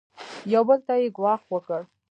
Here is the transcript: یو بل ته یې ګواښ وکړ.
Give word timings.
یو 0.53 0.63
بل 0.69 0.79
ته 0.87 0.93
یې 1.01 1.07
ګواښ 1.17 1.41
وکړ. 1.53 1.81